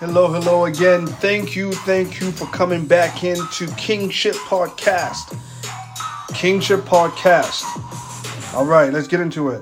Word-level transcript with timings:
Hello, 0.00 0.32
hello 0.32 0.66
again. 0.66 1.08
Thank 1.08 1.56
you, 1.56 1.72
thank 1.72 2.20
you 2.20 2.30
for 2.30 2.46
coming 2.46 2.86
back 2.86 3.24
into 3.24 3.66
Kingship 3.74 4.36
Podcast. 4.36 5.36
Kingship 6.36 6.82
Podcast. 6.82 7.64
All 8.54 8.64
right, 8.64 8.92
let's 8.92 9.08
get 9.08 9.18
into 9.18 9.48
it. 9.48 9.60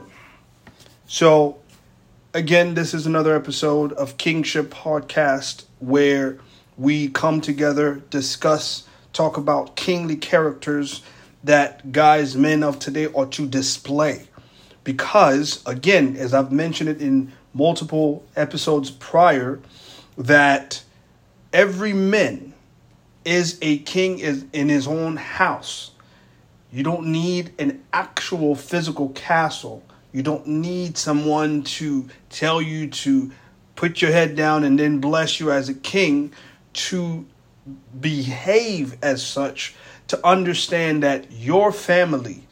So, 1.06 1.56
again, 2.34 2.74
this 2.74 2.92
is 2.92 3.06
another 3.06 3.34
episode 3.34 3.94
of 3.94 4.18
Kingship 4.18 4.68
Podcast 4.68 5.64
where 5.78 6.38
we 6.76 7.08
come 7.08 7.40
together, 7.40 8.02
discuss, 8.10 8.86
talk 9.14 9.38
about 9.38 9.74
kingly 9.74 10.16
characters 10.16 11.00
that 11.44 11.92
guys, 11.92 12.36
men 12.36 12.62
of 12.62 12.78
today 12.78 13.06
ought 13.06 13.32
to 13.32 13.46
display. 13.46 14.28
Because, 14.84 15.62
again, 15.64 16.14
as 16.14 16.34
I've 16.34 16.52
mentioned 16.52 16.90
it 16.90 17.00
in 17.00 17.32
multiple 17.54 18.22
episodes 18.36 18.90
prior, 18.90 19.60
that 20.16 20.82
every 21.52 21.92
man 21.92 22.54
is 23.24 23.58
a 23.60 23.78
king 23.78 24.18
in 24.20 24.68
his 24.68 24.86
own 24.86 25.16
house. 25.16 25.90
You 26.72 26.82
don't 26.82 27.06
need 27.06 27.52
an 27.58 27.82
actual 27.92 28.54
physical 28.54 29.10
castle. 29.10 29.82
You 30.12 30.22
don't 30.22 30.46
need 30.46 30.96
someone 30.96 31.62
to 31.64 32.08
tell 32.30 32.62
you 32.62 32.88
to 32.88 33.30
put 33.74 34.00
your 34.00 34.12
head 34.12 34.36
down 34.36 34.64
and 34.64 34.78
then 34.78 34.98
bless 34.98 35.40
you 35.40 35.50
as 35.50 35.68
a 35.68 35.74
king 35.74 36.32
to 36.72 37.26
behave 38.00 38.96
as 39.02 39.26
such 39.26 39.74
to 40.08 40.24
understand 40.24 41.02
that 41.02 41.30
your 41.32 41.72
family 41.72 42.46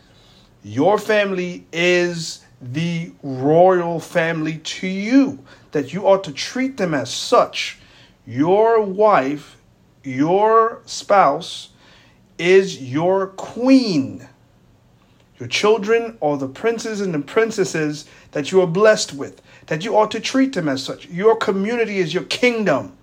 your 0.64 0.98
family 0.98 1.66
is 1.72 2.43
the 2.72 3.12
royal 3.22 4.00
family 4.00 4.58
to 4.58 4.86
you 4.86 5.44
that 5.72 5.92
you 5.92 6.06
ought 6.06 6.24
to 6.24 6.32
treat 6.32 6.76
them 6.76 6.94
as 6.94 7.12
such. 7.12 7.78
Your 8.26 8.80
wife, 8.80 9.56
your 10.02 10.80
spouse, 10.86 11.70
is 12.38 12.80
your 12.80 13.28
queen. 13.28 14.26
Your 15.38 15.48
children 15.48 16.16
are 16.22 16.38
the 16.38 16.48
princes 16.48 17.00
and 17.00 17.12
the 17.12 17.18
princesses 17.18 18.06
that 18.32 18.50
you 18.50 18.60
are 18.60 18.66
blessed 18.66 19.12
with, 19.12 19.42
that 19.66 19.84
you 19.84 19.96
ought 19.96 20.10
to 20.12 20.20
treat 20.20 20.54
them 20.54 20.68
as 20.68 20.82
such. 20.82 21.06
Your 21.08 21.36
community 21.36 21.98
is 21.98 22.14
your 22.14 22.24
kingdom. 22.24 22.96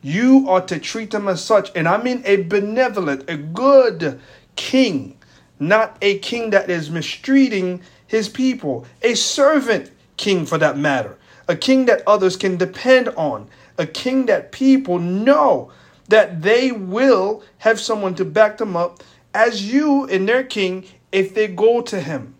You 0.00 0.46
ought 0.48 0.68
to 0.68 0.78
treat 0.78 1.10
them 1.10 1.28
as 1.28 1.44
such. 1.44 1.70
And 1.74 1.88
I 1.88 2.02
mean 2.02 2.22
a 2.24 2.36
benevolent, 2.36 3.28
a 3.28 3.36
good 3.36 4.20
king, 4.56 5.18
not 5.58 5.98
a 6.00 6.18
king 6.20 6.50
that 6.50 6.70
is 6.70 6.90
mistreating 6.90 7.82
his 8.08 8.28
people, 8.28 8.84
a 9.02 9.14
servant 9.14 9.92
king 10.16 10.44
for 10.44 10.58
that 10.58 10.76
matter 10.76 11.16
a 11.48 11.56
king 11.56 11.86
that 11.86 12.02
others 12.06 12.36
can 12.36 12.56
depend 12.56 13.08
on, 13.10 13.48
a 13.78 13.86
king 13.86 14.26
that 14.26 14.52
people 14.52 14.98
know 14.98 15.72
that 16.08 16.42
they 16.42 16.70
will 16.70 17.42
have 17.58 17.80
someone 17.80 18.14
to 18.14 18.24
back 18.24 18.58
them 18.58 18.76
up 18.76 19.02
as 19.34 19.72
you 19.72 20.04
and 20.06 20.28
their 20.28 20.44
king 20.44 20.84
if 21.10 21.34
they 21.34 21.48
go 21.48 21.80
to 21.80 21.98
him. 22.00 22.34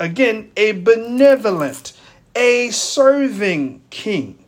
Again, 0.00 0.50
a 0.56 0.72
benevolent, 0.72 1.92
a 2.34 2.70
serving 2.70 3.82
king. 3.90 4.44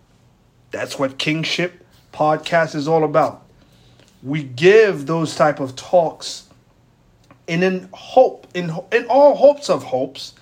That's 0.73 0.99
what 0.99 1.19
kingship 1.19 1.85
podcast 2.13 2.75
is 2.75 2.89
all 2.89 3.05
about. 3.05 3.47
We 4.23 4.43
give 4.43 5.07
those 5.07 5.37
type 5.37 5.61
of 5.61 5.77
talks 5.77 6.49
in 7.47 7.63
in 7.63 7.89
hope 7.93 8.47
in 8.55 8.73
in 8.91 9.05
all 9.07 9.37
hopes 9.37 9.69
of 9.69 9.85
hopes 9.85 10.33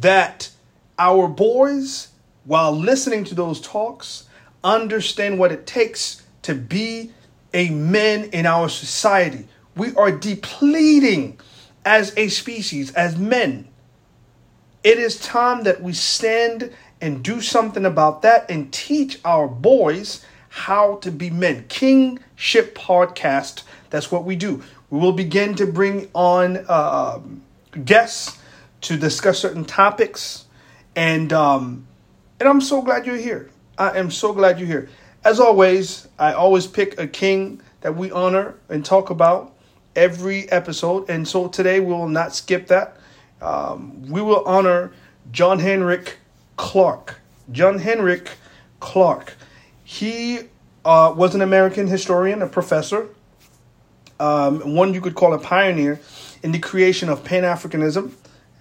that 0.00 0.50
our 0.98 1.28
boys 1.28 2.08
while 2.48 2.72
listening 2.72 3.24
to 3.24 3.34
those 3.34 3.60
talks, 3.60 4.24
understand 4.64 5.38
what 5.38 5.52
it 5.52 5.66
takes 5.66 6.22
to 6.40 6.54
be 6.54 7.12
a 7.52 7.68
man 7.68 8.24
in 8.30 8.46
our 8.46 8.70
society. 8.70 9.46
We 9.76 9.94
are 9.96 10.10
depleting 10.10 11.38
as 11.84 12.14
a 12.16 12.28
species, 12.28 12.90
as 12.94 13.18
men. 13.18 13.68
It 14.82 14.98
is 14.98 15.20
time 15.20 15.64
that 15.64 15.82
we 15.82 15.92
stand 15.92 16.72
and 17.02 17.22
do 17.22 17.42
something 17.42 17.84
about 17.84 18.22
that 18.22 18.50
and 18.50 18.72
teach 18.72 19.20
our 19.26 19.46
boys 19.46 20.24
how 20.48 20.96
to 20.96 21.10
be 21.10 21.28
men. 21.28 21.66
Kingship 21.68 22.74
Podcast, 22.74 23.62
that's 23.90 24.10
what 24.10 24.24
we 24.24 24.36
do. 24.36 24.62
We 24.88 25.00
will 25.00 25.12
begin 25.12 25.54
to 25.56 25.66
bring 25.66 26.08
on 26.14 26.64
uh, 26.66 27.20
guests 27.84 28.37
to 28.82 28.96
discuss 28.96 29.38
certain 29.38 29.64
topics 29.64 30.46
and 30.94 31.32
um, 31.32 31.86
and 32.40 32.48
I'm 32.48 32.60
so 32.60 32.82
glad 32.82 33.06
you're 33.06 33.16
here. 33.16 33.50
I 33.76 33.98
am 33.98 34.10
so 34.10 34.32
glad 34.32 34.58
you're 34.58 34.68
here. 34.68 34.88
As 35.24 35.40
always, 35.40 36.08
I 36.18 36.32
always 36.32 36.66
pick 36.66 36.98
a 36.98 37.06
king 37.06 37.60
that 37.80 37.96
we 37.96 38.10
honor 38.10 38.54
and 38.68 38.84
talk 38.84 39.10
about 39.10 39.54
every 39.94 40.50
episode. 40.50 41.08
And 41.10 41.26
so 41.26 41.48
today 41.48 41.80
we 41.80 41.92
will 41.92 42.08
not 42.08 42.34
skip 42.34 42.68
that. 42.68 42.96
Um, 43.40 44.02
we 44.08 44.20
will 44.20 44.44
honor 44.44 44.92
John 45.32 45.58
Henrik 45.58 46.18
Clarke. 46.56 47.20
John 47.50 47.78
Henrik 47.78 48.30
Clarke. 48.80 49.34
He 49.84 50.40
uh, 50.84 51.12
was 51.16 51.34
an 51.34 51.42
American 51.42 51.86
historian, 51.86 52.42
a 52.42 52.48
professor, 52.48 53.08
um, 54.20 54.74
one 54.74 54.94
you 54.94 55.00
could 55.00 55.14
call 55.14 55.32
a 55.34 55.38
pioneer 55.38 56.00
in 56.42 56.52
the 56.52 56.58
creation 56.58 57.08
of 57.08 57.24
Pan 57.24 57.42
Africanism 57.42 58.12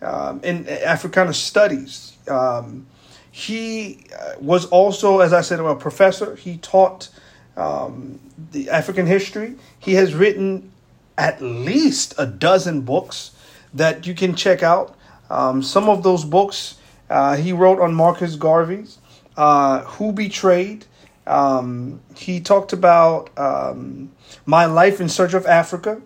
um, 0.01 0.41
and 0.43 0.67
Africana 0.67 1.33
studies. 1.33 2.17
Um, 2.27 2.87
he 3.31 4.05
uh, 4.19 4.33
was 4.39 4.65
also, 4.65 5.19
as 5.19 5.33
I 5.33 5.41
said, 5.41 5.59
a 5.59 5.75
professor. 5.75 6.35
He 6.35 6.57
taught 6.57 7.09
um, 7.55 8.19
the 8.51 8.69
African 8.69 9.05
history. 9.05 9.55
He 9.79 9.93
has 9.93 10.13
written 10.13 10.71
at 11.17 11.41
least 11.41 12.13
a 12.17 12.25
dozen 12.25 12.81
books 12.81 13.31
that 13.73 14.07
you 14.07 14.13
can 14.13 14.35
check 14.35 14.63
out. 14.63 14.95
Um, 15.29 15.61
some 15.61 15.89
of 15.89 16.03
those 16.03 16.23
books 16.23 16.77
uh, 17.09 17.35
he 17.37 17.53
wrote 17.53 17.79
on 17.79 17.93
Marcus 17.93 18.35
Garvey's 18.35 18.97
uh, 19.35 19.81
Who 19.81 20.11
Betrayed. 20.11 20.85
Um, 21.25 22.01
he 22.15 22.39
talked 22.39 22.73
about 22.73 23.37
um, 23.37 24.11
My 24.45 24.65
Life 24.65 25.01
in 25.01 25.09
Search 25.09 25.33
of 25.33 25.45
Africa. 25.45 26.01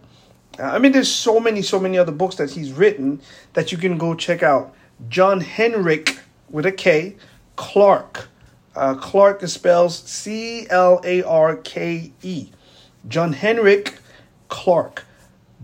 I 0.60 0.80
mean, 0.80 0.92
there's 0.92 1.12
so 1.12 1.40
many, 1.40 1.62
so 1.62 1.80
many 1.80 1.98
other 1.98 2.12
books 2.12 2.36
that 2.36 2.52
he's 2.52 2.72
written 2.72 3.22
that 3.54 3.72
you 3.72 3.78
can 3.78 3.98
go 3.98 4.14
check 4.16 4.44
out. 4.44 4.74
John 5.10 5.42
Henrik 5.42 6.20
with 6.50 6.66
a 6.66 6.72
K, 6.72 7.16
Clarke. 7.56 8.28
Uh, 8.76 8.96
Clarke 8.96 9.42
spells 9.48 9.98
C 10.04 10.68
L 10.70 11.02
A 11.04 11.24
R 11.24 11.56
K 11.58 12.12
E. 12.22 12.50
John 13.08 13.34
Henrik 13.34 13.98
Clarke. 14.50 15.06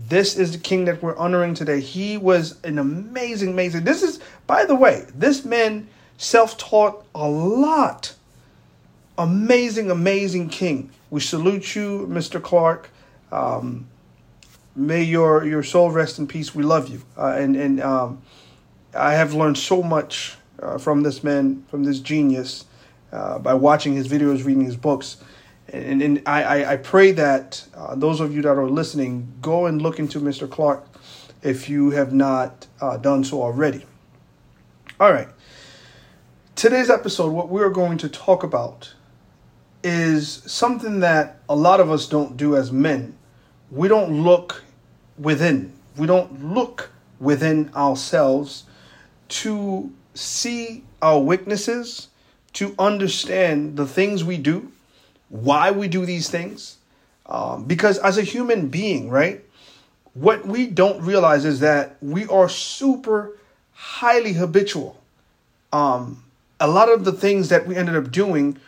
This 0.08 0.36
is 0.36 0.52
the 0.52 0.58
king 0.58 0.84
that 0.86 1.02
we're 1.02 1.16
honoring 1.16 1.54
today. 1.54 1.80
He 1.80 2.16
was 2.16 2.62
an 2.64 2.78
amazing, 2.78 3.50
amazing. 3.50 3.84
This 3.84 4.02
is, 4.02 4.20
by 4.46 4.64
the 4.64 4.74
way, 4.74 5.04
this 5.14 5.44
man 5.44 5.88
self 6.16 6.56
taught 6.56 7.04
a 7.14 7.28
lot. 7.28 8.14
Amazing, 9.16 9.90
amazing 9.90 10.48
king. 10.48 10.90
We 11.10 11.20
salute 11.20 11.74
you, 11.74 12.06
Mr. 12.10 12.40
Clarke. 12.42 12.90
Um, 13.32 13.86
may 14.78 15.02
your 15.02 15.44
your 15.44 15.62
soul 15.62 15.90
rest 15.90 16.18
in 16.18 16.26
peace. 16.26 16.54
We 16.54 16.62
love 16.62 16.88
you, 16.88 17.02
uh, 17.16 17.34
and 17.36 17.56
and 17.56 17.80
um, 17.80 18.22
I 18.94 19.14
have 19.14 19.34
learned 19.34 19.58
so 19.58 19.82
much 19.82 20.36
uh, 20.62 20.78
from 20.78 21.02
this 21.02 21.22
man, 21.22 21.64
from 21.68 21.84
this 21.84 22.00
genius, 22.00 22.64
uh, 23.12 23.38
by 23.38 23.54
watching 23.54 23.94
his 23.94 24.08
videos, 24.08 24.44
reading 24.44 24.64
his 24.64 24.76
books. 24.76 25.18
And, 25.70 26.00
and 26.00 26.22
I, 26.24 26.64
I, 26.64 26.76
pray 26.78 27.12
that 27.12 27.62
uh, 27.74 27.94
those 27.94 28.20
of 28.20 28.34
you 28.34 28.40
that 28.40 28.56
are 28.56 28.70
listening 28.70 29.30
go 29.42 29.66
and 29.66 29.82
look 29.82 29.98
into 29.98 30.18
Mr. 30.18 30.48
Clarke 30.48 30.86
if 31.42 31.68
you 31.68 31.90
have 31.90 32.10
not 32.10 32.66
uh, 32.80 32.96
done 32.96 33.22
so 33.22 33.42
already. 33.42 33.84
All 34.98 35.12
right. 35.12 35.28
Today's 36.56 36.88
episode, 36.88 37.32
what 37.32 37.50
we're 37.50 37.68
going 37.68 37.98
to 37.98 38.08
talk 38.08 38.42
about 38.42 38.94
is 39.84 40.42
something 40.46 41.00
that 41.00 41.40
a 41.50 41.54
lot 41.54 41.80
of 41.80 41.90
us 41.90 42.08
don't 42.08 42.38
do 42.38 42.56
as 42.56 42.72
men. 42.72 43.16
We 43.70 43.88
don't 43.88 44.24
look 44.24 44.64
within, 45.18 45.72
we 45.96 46.06
don't 46.06 46.54
look 46.54 46.90
within 47.20 47.70
ourselves 47.74 48.64
to 49.28 49.92
see 50.14 50.84
our 51.02 51.20
weaknesses, 51.20 52.08
to 52.54 52.74
understand 52.78 53.76
the 53.76 53.86
things 53.86 54.24
we 54.24 54.36
do, 54.36 54.72
why 55.28 55.70
we 55.70 55.88
do 55.88 56.06
these 56.06 56.30
things. 56.30 56.78
Um, 57.26 57.64
because 57.64 57.98
as 57.98 58.16
a 58.16 58.22
human 58.22 58.68
being, 58.68 59.10
right, 59.10 59.44
what 60.14 60.46
we 60.46 60.66
don't 60.66 61.02
realize 61.02 61.44
is 61.44 61.60
that 61.60 61.96
we 62.00 62.26
are 62.26 62.48
super 62.48 63.36
highly 63.72 64.32
habitual. 64.32 65.00
Um, 65.72 66.24
a 66.58 66.66
lot 66.66 66.88
of 66.88 67.04
the 67.04 67.12
things 67.12 67.50
that 67.50 67.66
we 67.66 67.76
ended 67.76 67.94
up 67.94 68.10
doing 68.10 68.58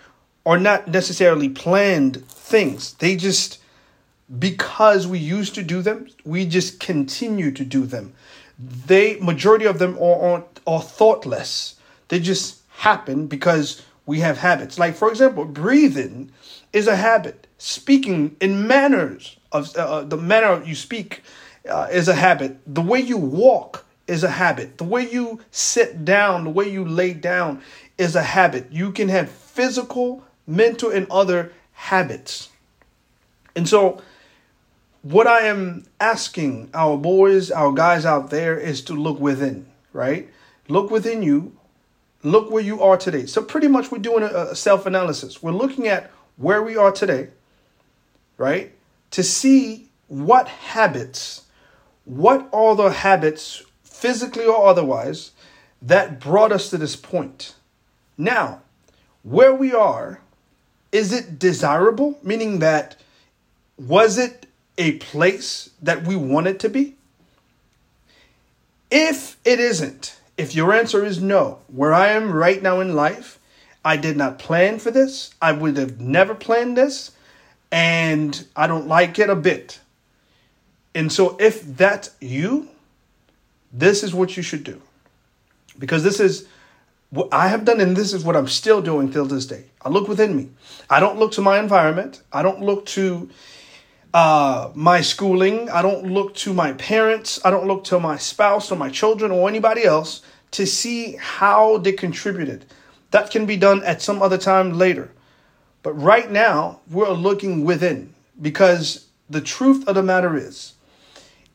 are 0.46 0.58
not 0.58 0.88
necessarily 0.88 1.48
planned 1.48 2.24
things. 2.28 2.94
They 2.94 3.16
just, 3.16 3.58
because 4.38 5.06
we 5.06 5.18
used 5.18 5.54
to 5.56 5.62
do 5.62 5.82
them, 5.82 6.08
we 6.24 6.46
just 6.46 6.78
continue 6.80 7.50
to 7.52 7.64
do 7.64 7.86
them. 7.86 8.12
They, 8.58 9.16
majority 9.16 9.64
of 9.64 9.78
them 9.78 9.96
are, 9.98 10.20
are, 10.20 10.44
are 10.66 10.82
thoughtless. 10.82 11.76
They 12.08 12.20
just 12.20 12.60
happen 12.68 13.26
because 13.26 13.82
we 14.06 14.20
have 14.20 14.38
habits. 14.38 14.78
Like, 14.78 14.94
for 14.94 15.10
example, 15.10 15.44
breathing 15.44 16.30
is 16.72 16.86
a 16.86 16.96
habit. 16.96 17.46
Speaking 17.58 18.36
in 18.40 18.66
manners 18.66 19.36
of 19.52 19.76
uh, 19.76 19.80
uh, 19.80 20.02
the 20.04 20.16
manner 20.16 20.62
you 20.64 20.74
speak 20.74 21.22
uh, 21.68 21.88
is 21.90 22.08
a 22.08 22.14
habit. 22.14 22.58
The 22.66 22.80
way 22.82 23.00
you 23.00 23.16
walk 23.16 23.84
is 24.06 24.24
a 24.24 24.30
habit. 24.30 24.78
The 24.78 24.84
way 24.84 25.10
you 25.10 25.40
sit 25.50 26.04
down, 26.04 26.44
the 26.44 26.50
way 26.50 26.70
you 26.70 26.84
lay 26.84 27.14
down 27.14 27.62
is 27.98 28.16
a 28.16 28.22
habit. 28.22 28.66
You 28.70 28.92
can 28.92 29.08
have 29.08 29.30
physical, 29.30 30.24
mental, 30.46 30.90
and 30.90 31.06
other 31.10 31.52
habits. 31.72 32.48
And 33.54 33.68
so, 33.68 34.00
what 35.02 35.26
I 35.26 35.40
am 35.46 35.84
asking 35.98 36.70
our 36.74 36.96
boys, 36.96 37.50
our 37.50 37.72
guys 37.72 38.04
out 38.04 38.30
there 38.30 38.58
is 38.58 38.82
to 38.82 38.92
look 38.94 39.18
within, 39.18 39.66
right? 39.92 40.28
Look 40.68 40.90
within 40.90 41.22
you. 41.22 41.56
Look 42.22 42.50
where 42.50 42.62
you 42.62 42.82
are 42.82 42.98
today. 42.98 43.24
So, 43.24 43.42
pretty 43.42 43.68
much, 43.68 43.90
we're 43.90 43.98
doing 43.98 44.22
a, 44.22 44.54
self 44.54 44.84
analysis. 44.84 45.42
We're 45.42 45.52
looking 45.52 45.88
at 45.88 46.10
where 46.36 46.62
we 46.62 46.76
are 46.76 46.92
today, 46.92 47.28
right? 48.36 48.72
To 49.12 49.22
see 49.22 49.88
what 50.08 50.48
habits, 50.48 51.44
what 52.04 52.48
are 52.52 52.76
the 52.76 52.90
habits, 52.90 53.62
physically 53.84 54.44
or 54.44 54.66
otherwise, 54.66 55.30
that 55.80 56.20
brought 56.20 56.52
us 56.52 56.68
to 56.70 56.78
this 56.78 56.94
point. 56.94 57.54
Now, 58.18 58.60
where 59.22 59.54
we 59.54 59.72
are, 59.72 60.20
is 60.92 61.12
it 61.12 61.38
desirable? 61.38 62.18
Meaning 62.22 62.58
that 62.58 62.96
was 63.78 64.18
it 64.18 64.46
a 64.80 64.92
place 64.92 65.70
that 65.82 66.06
we 66.06 66.16
want 66.16 66.46
it 66.46 66.58
to 66.60 66.68
be? 66.70 66.96
If 68.90 69.36
it 69.44 69.60
isn't, 69.60 70.18
if 70.38 70.54
your 70.54 70.72
answer 70.72 71.04
is 71.04 71.20
no, 71.20 71.58
where 71.68 71.92
I 71.92 72.08
am 72.08 72.32
right 72.32 72.60
now 72.62 72.80
in 72.80 72.96
life, 72.96 73.38
I 73.84 73.98
did 73.98 74.16
not 74.16 74.38
plan 74.38 74.78
for 74.78 74.90
this, 74.90 75.34
I 75.40 75.52
would 75.52 75.76
have 75.76 76.00
never 76.00 76.34
planned 76.34 76.78
this, 76.78 77.12
and 77.70 78.44
I 78.56 78.66
don't 78.66 78.88
like 78.88 79.18
it 79.18 79.28
a 79.28 79.36
bit. 79.36 79.80
And 80.94 81.12
so, 81.12 81.36
if 81.38 81.62
that's 81.76 82.10
you, 82.20 82.68
this 83.72 84.02
is 84.02 84.14
what 84.14 84.36
you 84.36 84.42
should 84.42 84.64
do. 84.64 84.80
Because 85.78 86.02
this 86.02 86.20
is 86.20 86.48
what 87.10 87.28
I 87.32 87.48
have 87.48 87.64
done, 87.66 87.80
and 87.80 87.96
this 87.96 88.12
is 88.12 88.24
what 88.24 88.34
I'm 88.34 88.48
still 88.48 88.80
doing 88.80 89.12
till 89.12 89.26
this 89.26 89.46
day. 89.46 89.64
I 89.82 89.90
look 89.90 90.08
within 90.08 90.34
me. 90.36 90.48
I 90.88 91.00
don't 91.00 91.18
look 91.18 91.32
to 91.32 91.42
my 91.42 91.58
environment. 91.58 92.22
I 92.32 92.42
don't 92.42 92.62
look 92.62 92.86
to 92.86 93.30
uh, 94.12 94.70
my 94.74 95.00
schooling. 95.00 95.70
I 95.70 95.82
don't 95.82 96.06
look 96.06 96.34
to 96.36 96.52
my 96.52 96.72
parents. 96.74 97.40
I 97.44 97.50
don't 97.50 97.66
look 97.66 97.84
to 97.84 98.00
my 98.00 98.16
spouse 98.16 98.70
or 98.70 98.76
my 98.76 98.90
children 98.90 99.30
or 99.30 99.48
anybody 99.48 99.84
else 99.84 100.22
to 100.52 100.66
see 100.66 101.16
how 101.16 101.78
they 101.78 101.92
contributed. 101.92 102.66
That 103.10 103.30
can 103.30 103.46
be 103.46 103.56
done 103.56 103.82
at 103.84 104.02
some 104.02 104.22
other 104.22 104.38
time 104.38 104.72
later. 104.72 105.10
But 105.82 105.94
right 105.94 106.30
now, 106.30 106.80
we're 106.90 107.10
looking 107.10 107.64
within 107.64 108.14
because 108.40 109.06
the 109.28 109.40
truth 109.40 109.86
of 109.88 109.94
the 109.94 110.02
matter 110.02 110.36
is 110.36 110.74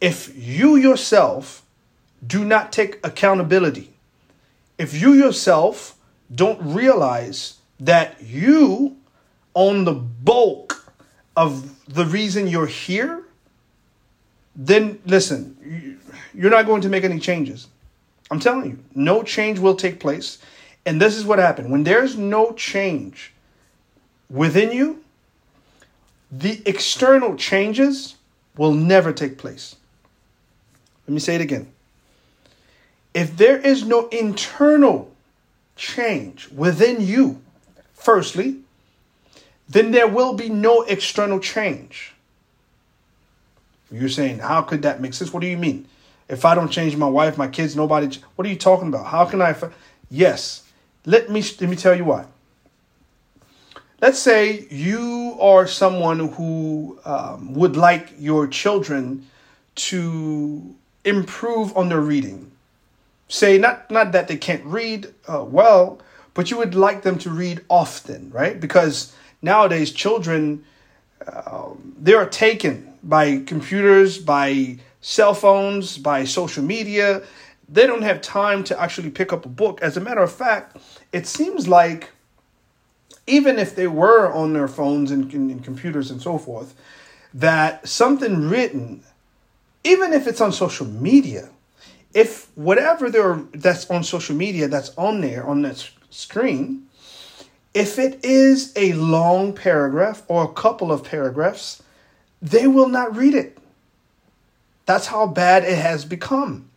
if 0.02 0.32
you 0.36 0.76
yourself 0.76 1.64
do 2.26 2.44
not 2.44 2.72
take 2.72 3.00
accountability 3.04 3.96
if 4.78 5.00
you 5.00 5.14
yourself 5.14 5.96
don't 6.34 6.60
realize 6.62 7.60
that 7.80 8.22
you 8.22 8.98
own 9.54 9.86
the 9.86 9.94
bulk 9.94 10.85
of 11.36 11.86
the 11.94 12.06
reason 12.06 12.48
you're 12.48 12.66
here, 12.68 13.24
then 14.56 15.00
listen, 15.06 16.00
you're 16.34 16.52
not 16.52 16.66
going 16.66 16.82
to 16.82 16.90
make 16.90 17.04
any 17.04 17.20
changes. 17.20 17.68
I'm 18.32 18.40
telling 18.40 18.70
you, 18.70 18.80
no 18.94 19.24
change 19.24 19.60
will 19.60 19.76
take 19.76 20.00
place. 20.00 20.40
And 20.86 21.02
this 21.02 21.16
is 21.16 21.26
what 21.26 21.40
happened 21.40 21.72
when 21.72 21.84
there's 21.84 22.18
no 22.18 22.54
change 22.54 23.34
within 24.30 24.72
you, 24.72 25.04
the 26.32 26.62
external 26.66 27.36
changes 27.36 28.16
will 28.58 28.74
never 28.74 29.14
take 29.14 29.38
place. 29.38 29.76
Let 31.08 31.14
me 31.14 31.20
say 31.20 31.36
it 31.36 31.42
again 31.42 31.72
if 33.16 33.38
there 33.38 33.58
is 33.58 33.86
no 33.86 34.10
internal 34.10 35.10
change 35.78 36.50
within 36.50 37.00
you, 37.00 37.42
firstly, 37.94 38.58
then 39.68 39.92
there 39.92 40.08
will 40.08 40.34
be 40.34 40.50
no 40.50 40.84
external 40.84 41.40
change. 41.40 42.14
You're 43.92 44.10
saying, 44.10 44.40
how 44.40 44.62
could 44.62 44.82
that 44.82 45.02
make 45.02 45.14
sense? 45.14 45.32
What 45.34 45.42
do 45.42 45.48
you 45.48 45.58
mean? 45.58 45.88
If 46.28 46.44
I 46.44 46.56
don't 46.56 46.72
change 46.72 46.96
my 46.98 47.08
wife, 47.08 47.38
my 47.38 47.48
kids, 47.48 47.76
nobody, 47.76 48.18
what 48.36 48.46
are 48.46 48.50
you 48.50 48.56
talking 48.56 48.88
about? 48.88 49.08
How 49.08 49.26
can 49.26 49.42
I? 49.42 49.56
Yes, 50.10 50.64
let 51.06 51.30
me 51.30 51.44
let 51.60 51.70
me 51.70 51.76
tell 51.76 51.96
you 51.96 52.06
why. 52.06 52.26
Let's 54.02 54.20
say 54.20 54.68
you 54.70 55.38
are 55.40 55.68
someone 55.68 56.20
who 56.30 57.00
um, 57.06 57.54
would 57.54 57.78
like 57.78 58.14
your 58.18 58.48
children 58.48 59.28
to 59.76 60.76
improve 61.04 61.76
on 61.78 61.90
their 61.90 62.02
reading 62.02 62.52
say 63.28 63.58
not 63.58 63.90
not 63.90 64.12
that 64.12 64.28
they 64.28 64.38
can't 64.38 64.64
read 64.66 65.14
uh, 65.28 65.44
well, 65.44 66.00
but 66.34 66.52
you 66.52 66.58
would 66.58 66.76
like 66.76 67.02
them 67.02 67.18
to 67.20 67.30
read 67.30 67.62
often, 67.70 68.32
right? 68.32 68.60
Because 68.60 69.14
nowadays 69.42 69.92
children 69.92 70.64
uh, 71.26 71.70
they 72.00 72.14
are 72.14 72.28
taken 72.28 72.94
by 73.04 73.40
computers, 73.40 74.18
by 74.18 74.78
cell 75.02 75.34
phones, 75.34 75.98
by 75.98 76.24
social 76.24 76.64
media. 76.64 77.24
They 77.68 77.88
don't 77.88 78.04
have 78.04 78.22
time 78.22 78.64
to 78.66 78.80
actually 78.80 79.10
pick 79.10 79.34
up 79.34 79.46
a 79.46 79.50
book. 79.50 79.82
As 79.82 79.98
a 79.98 80.02
matter 80.02 80.22
of 80.22 80.32
fact, 80.32 80.78
it 81.12 81.26
seems 81.26 81.68
like 81.68 82.12
even 83.28 83.58
if 83.58 83.76
they 83.76 83.88
were 83.88 84.32
on 84.32 84.54
their 84.54 84.68
phones 84.68 85.10
and, 85.10 85.32
and 85.34 85.64
computers 85.64 86.12
and 86.12 86.22
so 86.22 86.38
forth, 86.38 86.76
that 87.34 87.88
something 87.88 88.50
written, 88.50 89.04
even 89.84 90.14
if 90.14 90.28
it's 90.28 90.42
on 90.42 90.52
social 90.52 90.86
media, 90.86 91.50
if 92.14 92.50
whatever 92.56 93.10
there 93.10 93.42
that's 93.54 93.90
on 93.90 94.04
social 94.04 94.36
media 94.36 94.68
that's 94.68 94.96
on 94.98 95.22
there 95.22 95.46
on 95.46 95.64
that 95.64 95.90
screen 96.10 96.85
if 97.76 98.00
it 98.00 98.26
is 98.26 98.74
a 98.76 98.94
long 98.94 99.54
paragraph 99.54 100.24
or 100.28 100.44
a 100.46 100.48
couple 100.48 100.92
of 100.92 101.04
paragraphs 101.04 101.84
they 102.42 102.68
will 102.68 102.90
not 102.90 103.16
read 103.16 103.34
it. 103.34 103.58
That's 104.86 105.08
how 105.08 105.26
bad 105.26 105.64
it 105.64 105.78
has 105.78 106.06
become. 106.06 106.70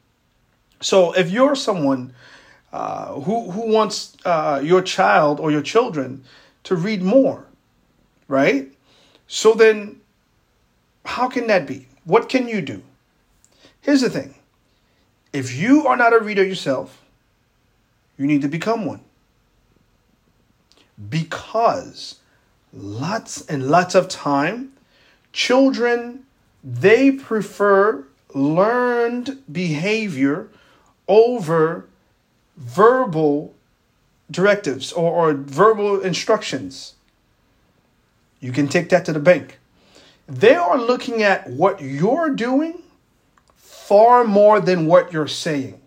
So 0.81 1.13
if 1.13 1.31
you're 1.31 1.57
someone 1.57 2.15
uh, 2.73 3.15
who 3.21 3.51
who 3.51 3.73
wants 3.73 4.17
uh, 4.25 4.61
your 4.63 4.83
child 4.83 5.41
or 5.41 5.51
your 5.51 5.63
children 5.63 6.25
to 6.65 6.77
read 6.77 7.03
more 7.03 7.49
right? 8.29 8.71
So 9.27 9.55
then 9.55 10.01
how 11.05 11.29
can 11.29 11.47
that 11.49 11.67
be? 11.67 11.89
What 12.05 12.29
can 12.29 12.47
you 12.47 12.61
do? 12.61 12.83
Here's 13.81 14.03
the 14.03 14.11
thing. 14.11 14.35
If 15.33 15.55
you 15.55 15.87
are 15.87 15.97
not 15.97 16.13
a 16.13 16.21
reader 16.21 16.45
yourself, 16.45 17.03
you 18.17 18.27
need 18.27 18.43
to 18.43 18.49
become 18.49 18.85
one. 18.85 19.01
Because 21.09 22.17
lots 22.73 23.47
and 23.47 23.69
lots 23.71 23.95
of 23.95 24.09
time, 24.09 24.73
children, 25.33 26.25
they 26.65 27.11
prefer 27.11 28.05
learned 28.35 29.43
behavior 29.51 30.49
over 31.07 31.87
verbal 32.57 33.55
directives 34.31 34.93
or, 34.93 35.31
or 35.31 35.35
verbal 35.35 36.01
instructions. 36.01 36.95
You 38.41 38.53
can 38.53 38.69
take 38.69 38.89
that 38.91 39.05
to 39.07 39.13
the 39.13 39.21
bank. 39.21 39.59
They 40.27 40.55
are 40.55 40.79
looking 40.79 41.23
at 41.23 41.49
what 41.49 41.81
you're 41.81 42.31
doing 42.31 42.83
far 43.57 44.25
more 44.25 44.61
than 44.61 44.87
what 44.87 45.13
you're 45.13 45.27
saying. 45.27 45.81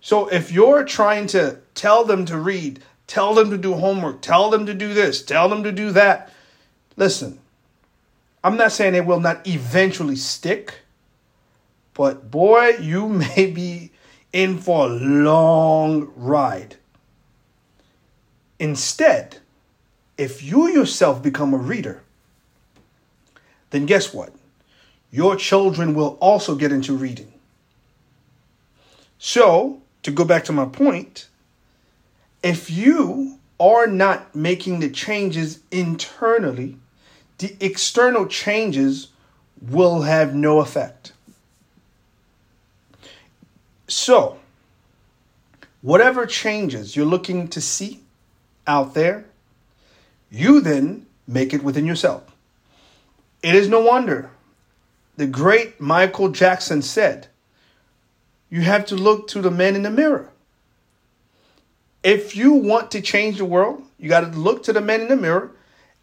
So 0.00 0.28
if 0.28 0.50
you're 0.50 0.84
trying 0.84 1.26
to 1.28 1.58
tell 1.74 2.04
them 2.04 2.24
to 2.24 2.38
read, 2.38 2.80
tell 3.10 3.34
them 3.34 3.50
to 3.50 3.58
do 3.58 3.74
homework, 3.74 4.22
tell 4.22 4.50
them 4.50 4.66
to 4.66 4.74
do 4.74 4.94
this, 4.94 5.22
tell 5.22 5.48
them 5.48 5.64
to 5.64 5.72
do 5.72 5.90
that, 5.92 6.32
listen, 6.96 7.38
I'm 8.42 8.56
not 8.56 8.72
saying 8.72 8.94
it 8.94 9.04
will 9.04 9.20
not 9.20 9.46
eventually 9.46 10.16
stick, 10.16 10.78
but 11.94 12.30
boy, 12.30 12.76
you 12.80 13.08
may 13.36 13.50
be 13.50 13.90
in 14.32 14.58
for 14.58 14.86
a 14.86 14.90
long 14.90 16.12
ride. 16.16 16.76
Instead, 18.58 19.38
if 20.16 20.42
you 20.42 20.68
yourself 20.68 21.22
become 21.22 21.52
a 21.52 21.58
reader, 21.58 22.02
then 23.70 23.86
guess 23.86 24.14
what? 24.14 24.32
your 25.10 25.36
children 25.36 25.94
will 25.94 26.16
also 26.20 26.54
get 26.54 26.72
into 26.72 26.94
reading. 26.94 27.32
So, 29.18 29.82
to 30.02 30.10
go 30.10 30.24
back 30.24 30.44
to 30.44 30.52
my 30.52 30.64
point, 30.64 31.28
if 32.42 32.70
you 32.70 33.38
are 33.58 33.86
not 33.86 34.34
making 34.34 34.80
the 34.80 34.90
changes 34.90 35.60
internally, 35.70 36.76
the 37.38 37.54
external 37.60 38.26
changes 38.26 39.08
will 39.60 40.02
have 40.02 40.34
no 40.34 40.60
effect. 40.60 41.12
So, 43.86 44.38
whatever 45.82 46.26
changes 46.26 46.96
you're 46.96 47.04
looking 47.06 47.48
to 47.48 47.60
see, 47.60 48.00
out 48.66 48.94
there, 48.94 49.24
you 50.30 50.60
then 50.60 51.06
make 51.26 51.52
it 51.52 51.64
within 51.64 51.86
yourself. 51.86 52.22
It 53.42 53.54
is 53.54 53.68
no 53.68 53.80
wonder 53.80 54.30
the 55.16 55.26
great 55.26 55.80
Michael 55.80 56.28
Jackson 56.28 56.82
said, 56.82 57.26
You 58.48 58.62
have 58.62 58.86
to 58.86 58.94
look 58.94 59.28
to 59.28 59.42
the 59.42 59.50
man 59.50 59.74
in 59.74 59.82
the 59.82 59.90
mirror. 59.90 60.30
If 62.02 62.34
you 62.34 62.54
want 62.54 62.90
to 62.92 63.00
change 63.00 63.38
the 63.38 63.44
world, 63.44 63.82
you 63.98 64.08
got 64.08 64.20
to 64.20 64.38
look 64.38 64.62
to 64.64 64.72
the 64.72 64.80
man 64.80 65.02
in 65.02 65.08
the 65.08 65.16
mirror 65.16 65.52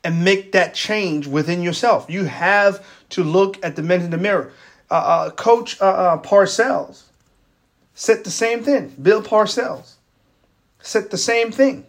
and 0.03 0.23
make 0.23 0.51
that 0.51 0.73
change 0.73 1.27
within 1.27 1.61
yourself. 1.61 2.05
You 2.09 2.25
have 2.25 2.85
to 3.09 3.23
look 3.23 3.63
at 3.63 3.75
the 3.75 3.81
man 3.81 4.01
in 4.01 4.11
the 4.11 4.17
mirror. 4.17 4.51
Uh, 4.89 4.93
uh, 4.93 5.29
Coach 5.31 5.81
uh, 5.81 5.85
uh 5.85 6.21
Parcells 6.21 7.03
said 7.93 8.23
the 8.23 8.31
same 8.31 8.63
thing. 8.63 8.93
Bill 9.01 9.21
Parcells 9.21 9.95
said 10.79 11.09
the 11.09 11.17
same 11.17 11.51
thing. 11.51 11.85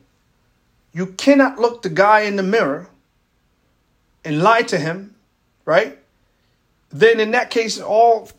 You 0.92 1.06
cannot 1.06 1.58
look 1.58 1.82
the 1.82 1.90
guy 1.90 2.20
in 2.20 2.36
the 2.36 2.42
mirror 2.42 2.88
and 4.24 4.42
lie 4.42 4.62
to 4.62 4.78
him, 4.78 5.14
right? 5.64 5.98
Then 6.88 7.20
in 7.20 7.32
that 7.32 7.50
case, 7.50 7.78
all 7.78 8.30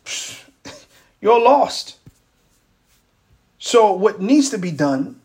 you're 1.22 1.40
lost. 1.40 1.98
So 3.60 3.94
what 3.94 4.20
needs 4.20 4.50
to 4.50 4.58
be 4.58 4.72
done 4.72 5.22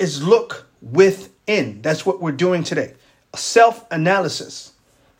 is 0.00 0.22
look 0.22 0.66
within. 0.80 1.82
That's 1.82 2.06
what 2.06 2.20
we're 2.20 2.32
doing 2.32 2.64
today. 2.64 2.94
Self-analysis. 3.34 4.72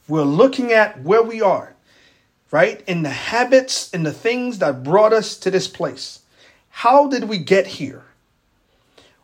We're 0.09 0.23
looking 0.23 0.73
at 0.73 1.01
where 1.03 1.23
we 1.23 1.41
are, 1.41 1.75
right? 2.51 2.83
In 2.89 3.03
the 3.03 3.11
habits 3.11 3.93
and 3.93 4.05
the 4.05 4.13
things 4.13 4.59
that 4.59 4.83
brought 4.83 5.13
us 5.13 5.37
to 5.39 5.51
this 5.51 5.69
place. 5.69 6.21
How 6.71 7.09
did 7.09 7.25
we 7.25 7.39
get 7.39 7.67
here? 7.67 8.05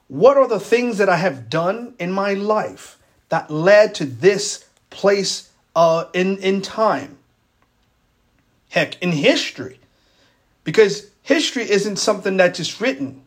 What 0.08 0.36
are 0.36 0.46
the 0.46 0.60
things 0.60 0.98
that 0.98 1.08
I 1.08 1.16
have 1.16 1.50
done 1.50 1.94
in 1.98 2.12
my 2.12 2.34
life 2.34 2.98
that 3.28 3.50
led 3.50 3.94
to 3.96 4.04
this 4.04 4.64
place 4.90 5.50
uh, 5.74 6.04
in, 6.12 6.38
in 6.38 6.62
time? 6.62 7.18
Heck, 8.68 9.02
in 9.02 9.10
history. 9.10 9.80
Because 10.62 11.10
history 11.22 11.68
isn't 11.68 11.96
something 11.96 12.36
that's 12.36 12.58
just 12.58 12.80
written. 12.80 13.22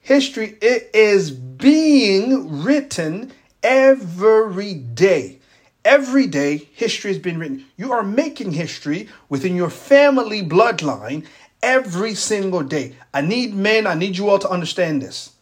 History 0.00 0.56
it 0.60 0.90
is 0.94 1.30
being 1.30 2.62
written 2.62 3.32
every 3.62 4.74
day. 4.74 5.38
Every 5.84 6.26
day, 6.26 6.68
history 6.72 7.12
has 7.12 7.18
been 7.18 7.38
written. 7.38 7.64
You 7.76 7.92
are 7.92 8.02
making 8.02 8.52
history 8.52 9.08
within 9.28 9.56
your 9.56 9.70
family 9.70 10.42
bloodline 10.42 11.26
every 11.62 12.14
single 12.14 12.62
day. 12.62 12.96
I 13.14 13.22
need 13.22 13.54
men, 13.54 13.86
I 13.86 13.94
need 13.94 14.16
you 14.18 14.28
all 14.28 14.38
to 14.40 14.50
understand 14.50 15.00
this. 15.00 15.32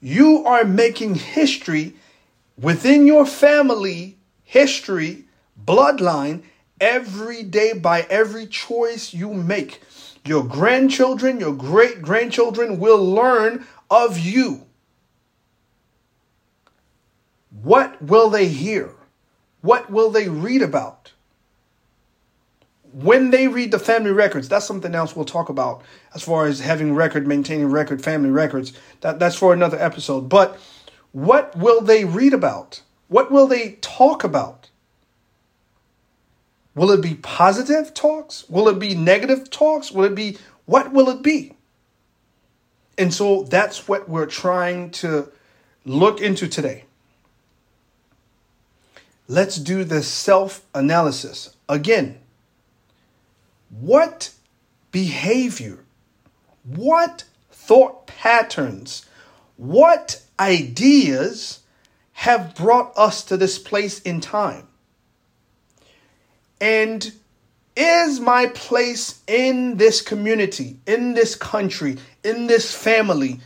You 0.00 0.44
are 0.46 0.64
making 0.64 1.16
history 1.16 1.94
within 2.60 3.06
your 3.06 3.26
family 3.26 4.16
history, 4.44 5.24
bloodline, 5.64 6.42
every 6.80 7.42
day 7.42 7.72
by 7.72 8.02
every 8.10 8.46
choice 8.46 9.14
you 9.14 9.32
make. 9.32 9.80
Your 10.24 10.44
grandchildren, 10.44 11.40
your 11.40 11.52
great 11.52 12.02
grandchildren 12.02 12.78
will 12.78 13.04
learn 13.04 13.66
of 13.90 14.18
you. 14.18 14.66
What 17.62 18.00
will 18.02 18.30
they 18.30 18.48
hear? 18.48 18.90
What 19.60 19.90
will 19.90 20.10
they 20.10 20.28
read 20.28 20.62
about? 20.62 21.12
when 22.92 23.30
they 23.30 23.48
read 23.48 23.70
the 23.70 23.78
family 23.78 24.12
records, 24.12 24.48
that's 24.48 24.66
something 24.66 24.94
else 24.94 25.16
we'll 25.16 25.24
talk 25.24 25.48
about 25.48 25.82
as 26.14 26.22
far 26.22 26.46
as 26.46 26.60
having 26.60 26.94
record, 26.94 27.26
maintaining 27.26 27.70
record, 27.70 28.04
family 28.04 28.30
records. 28.30 28.72
That, 29.00 29.18
that's 29.18 29.36
for 29.36 29.52
another 29.52 29.78
episode. 29.80 30.28
But 30.28 30.58
what 31.12 31.56
will 31.56 31.80
they 31.80 32.04
read 32.04 32.34
about? 32.34 32.82
What 33.08 33.30
will 33.30 33.46
they 33.46 33.78
talk 33.80 34.24
about? 34.24 34.68
Will 36.74 36.90
it 36.90 37.02
be 37.02 37.14
positive 37.14 37.92
talks? 37.92 38.48
Will 38.48 38.68
it 38.68 38.78
be 38.78 38.94
negative 38.94 39.50
talks? 39.50 39.92
Will 39.92 40.04
it 40.04 40.14
be, 40.14 40.38
what 40.64 40.92
will 40.92 41.08
it 41.10 41.22
be? 41.22 41.54
And 42.96 43.12
so 43.12 43.42
that's 43.44 43.88
what 43.88 44.08
we're 44.08 44.26
trying 44.26 44.90
to 44.92 45.30
look 45.84 46.20
into 46.20 46.48
today. 46.48 46.84
Let's 49.28 49.56
do 49.56 49.84
the 49.84 50.02
self 50.02 50.64
analysis. 50.74 51.56
Again, 51.68 52.18
what 53.70 54.30
behavior, 54.90 55.78
what 56.64 57.24
thought 57.50 58.06
patterns, 58.06 59.06
what 59.56 60.22
ideas 60.38 61.60
have 62.12 62.54
brought 62.54 62.92
us 62.96 63.24
to 63.24 63.36
this 63.36 63.58
place 63.58 64.00
in 64.00 64.20
time? 64.20 64.68
And 66.62 67.12
is 67.76 68.20
my 68.20 68.46
place 68.46 69.20
in 69.26 69.78
this 69.78 70.00
community, 70.00 70.78
in 70.86 71.14
this 71.14 71.34
country, 71.34 71.98
in 72.22 72.46
this 72.46 72.72
family, 72.72 73.40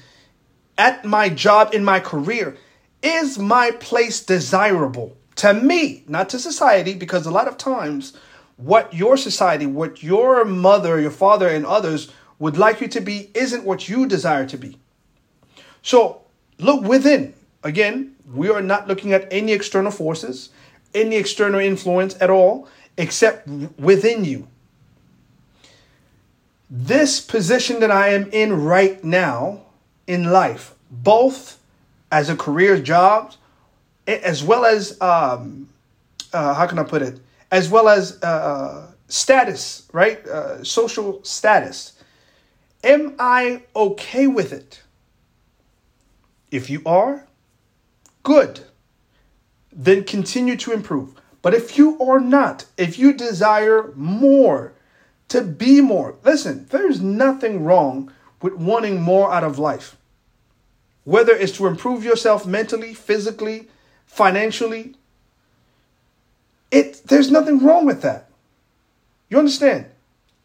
at 0.77 1.03
my 1.07 1.31
job, 1.31 1.73
in 1.73 1.83
my 1.83 1.99
career, 1.99 2.59
is 3.03 3.39
my 3.39 3.71
place 3.71 4.23
desirable 4.23 5.17
to 5.37 5.55
me, 5.55 6.05
not 6.07 6.29
to 6.29 6.39
society? 6.39 6.93
Because 6.93 7.25
a 7.25 7.31
lot 7.31 7.49
of 7.49 7.57
times 7.57 8.13
what 8.59 8.93
your 8.93 9.17
society, 9.17 9.65
what 9.65 10.03
your 10.03 10.45
mother, 10.45 11.01
your 11.01 11.11
father, 11.11 11.49
and 11.49 11.65
others 11.65 12.13
would 12.39 12.59
like 12.59 12.83
you 12.83 12.89
to 12.89 13.01
be 13.01 13.31
isn't 13.33 13.65
what 13.65 13.89
you 13.89 14.07
desire 14.07 14.45
to 14.47 14.59
be. 14.59 14.77
So 15.81 16.21
look 16.59 16.83
within. 16.83 17.33
Again, 17.63 18.17
we 18.31 18.51
are 18.51 18.61
not 18.61 18.89
looking 18.89 19.15
at 19.15 19.27
any 19.33 19.53
external 19.53 19.91
forces, 19.91 20.51
any 20.95 21.17
external 21.17 21.61
influence 21.61 22.15
at 22.21 22.29
all, 22.29 22.69
except 22.97 23.49
within 23.79 24.25
you. 24.25 24.49
This 26.69 27.21
position 27.21 27.81
that 27.81 27.91
I 27.91 28.09
am 28.09 28.29
in 28.33 28.65
right 28.65 29.03
now 29.05 29.63
in 30.07 30.33
life, 30.33 30.75
both 30.91 31.59
as 32.11 32.29
a 32.29 32.37
career 32.37 32.81
job, 32.81 33.35
as 34.07 34.43
well 34.43 34.65
as 34.65 35.01
um, 35.01 35.69
uh, 36.33 36.55
how 36.55 36.67
can 36.67 36.79
I 36.79 36.85
put 36.85 37.03
it, 37.03 37.21
as 37.51 37.69
well 37.69 37.89
as 37.89 38.19
uh, 38.23 38.27
uh, 38.27 38.87
status, 39.09 39.89
right? 39.93 40.25
Uh, 40.27 40.65
social 40.65 41.23
status. 41.25 41.93
Am 42.83 43.15
I 43.19 43.63
okay 43.75 44.27
with 44.27 44.53
it? 44.53 44.83
If 46.51 46.71
you 46.71 46.83
are, 46.87 47.27
good. 48.23 48.61
Then 49.73 50.05
continue 50.05 50.57
to 50.57 50.73
improve. 50.73 51.15
But 51.47 51.55
if 51.55 51.79
you 51.79 51.97
are 52.01 52.19
not, 52.19 52.65
if 52.77 52.99
you 52.99 53.13
desire 53.13 53.93
more, 53.95 54.73
to 55.29 55.43
be 55.43 55.81
more, 55.81 56.17
listen, 56.25 56.67
there's 56.71 57.01
nothing 57.01 57.63
wrong 57.63 58.13
with 58.43 58.55
wanting 58.55 59.01
more 59.01 59.33
out 59.33 59.45
of 59.45 59.57
life. 59.57 59.97
Whether 61.05 61.37
it's 61.37 61.57
to 61.59 61.69
improve 61.69 62.03
yourself 62.03 62.47
mentally, 62.47 62.95
physically, 62.95 63.69
financially, 64.07 64.97
it 66.73 67.03
there's 67.05 67.31
nothing 67.31 67.61
wrong 67.61 67.87
with 67.87 68.03
that. 68.03 68.29
You 69.29 69.39
understand? 69.39 69.87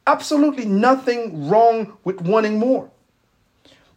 Absolutely 0.06 0.66
nothing 0.66 1.50
wrong 1.50 1.98
with 2.04 2.22
wanting 2.22 2.60
more. 2.60 2.92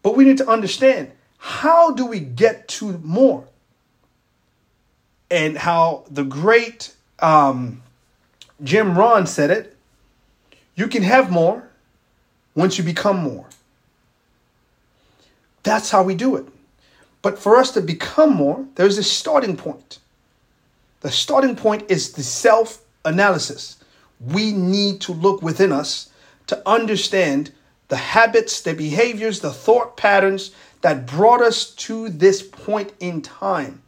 But 0.03 0.17
we 0.17 0.25
need 0.25 0.39
to 0.39 0.49
understand 0.49 1.13
how 1.37 1.91
do 1.91 2.07
we 2.07 2.21
get 2.21 2.67
to 2.81 2.97
more? 3.05 3.47
And 5.35 5.59
how 5.59 6.05
the 6.09 6.23
great 6.23 6.95
um, 7.19 7.83
Jim 8.63 8.97
Rohn 8.97 9.27
said 9.27 9.51
it 9.51 9.77
you 10.77 10.87
can 10.89 11.03
have 11.03 11.31
more 11.31 11.69
once 12.55 12.79
you 12.79 12.85
become 12.85 13.17
more. 13.17 13.47
That's 15.65 15.91
how 15.91 16.03
we 16.03 16.15
do 16.15 16.37
it. 16.37 16.47
But 17.23 17.39
for 17.39 17.57
us 17.57 17.73
to 17.73 17.81
become 17.81 18.35
more, 18.35 18.67
there's 18.75 18.99
a 18.99 19.03
starting 19.03 19.57
point. 19.57 19.99
The 21.01 21.11
starting 21.11 21.57
point 21.57 21.91
is 21.91 22.13
the 22.13 22.23
self 22.23 22.83
analysis. 23.05 23.79
We 24.21 24.53
need 24.53 25.01
to 25.03 25.13
look 25.13 25.43
within 25.43 25.73
us 25.73 26.11
to 26.47 26.63
understand 26.69 27.53
the 27.89 27.97
habits, 27.97 28.61
the 28.61 28.75
behaviors, 28.75 29.41
the 29.41 29.53
thought 29.53 29.97
patterns 29.97 30.51
that 30.83 31.07
brought 31.07 31.41
us 31.41 31.71
to 31.87 32.09
this 32.09 32.43
point 32.43 32.93
in 33.01 33.23
time. 33.23 33.83